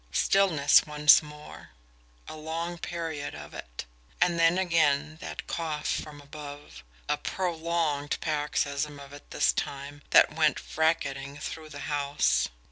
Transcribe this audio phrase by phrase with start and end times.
[0.11, 1.69] Stillness once more
[2.27, 3.85] a long period of it.
[4.19, 10.33] And then again that cough from above a prolonged paroxysm of it this time that
[10.33, 12.47] went racketing through the house.